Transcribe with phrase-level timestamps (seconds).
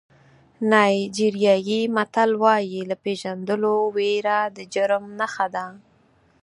[0.71, 5.65] نایجیریایي متل وایي له پېژندلو وېره د جرم نښه ده.